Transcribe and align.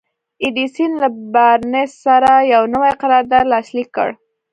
ايډېسن 0.43 0.91
له 1.01 1.07
بارنس 1.33 1.91
سره 2.05 2.31
يو 2.53 2.63
نوی 2.75 2.91
قرارداد 3.01 3.45
لاسليک 3.53 3.89
کړ. 3.95 4.09